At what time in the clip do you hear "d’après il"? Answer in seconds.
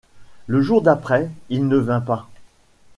0.81-1.67